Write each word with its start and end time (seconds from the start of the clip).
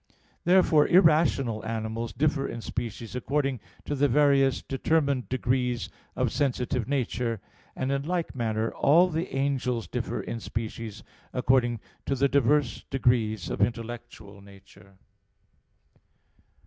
Therefore 0.45 0.87
irrational 0.87 1.63
animals 1.63 2.11
differ 2.11 2.47
in 2.47 2.61
species 2.61 3.15
according 3.15 3.59
to 3.85 3.93
the 3.93 4.07
various 4.07 4.63
determined 4.63 5.29
degrees 5.29 5.89
of 6.15 6.31
sensitive 6.31 6.87
nature; 6.87 7.39
and 7.75 7.91
in 7.91 8.01
like 8.07 8.33
manner 8.33 8.73
all 8.73 9.09
the 9.09 9.35
angels 9.35 9.87
differ 9.87 10.19
in 10.19 10.39
species 10.39 11.03
according 11.33 11.81
to 12.07 12.15
the 12.15 12.27
diverse 12.27 12.83
degrees 12.89 13.51
of 13.51 13.61
intellectual 13.61 14.41
nature. 14.41 14.95